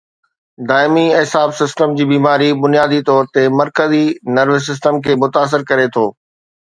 [0.69, 4.01] دائمي اعصاب سسٽم جي بيماري بنيادي طور تي مرڪزي
[4.39, 6.07] نروس سسٽم کي متاثر ڪري ٿو